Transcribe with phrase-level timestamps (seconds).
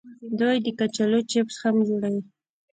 [0.39, 2.21] دوی د کچالو چپس هم جوړوي.